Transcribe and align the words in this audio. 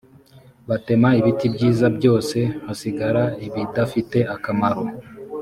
batema 0.69 1.09
ibiti 1.19 1.45
byiza 1.55 1.85
byose 1.97 2.37
hasigara 2.65 3.23
ibidafite 3.47 4.19
akamaro 4.35 4.83